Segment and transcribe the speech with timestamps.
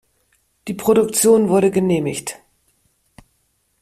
[0.67, 2.39] Die Produktion wurde genehmigt.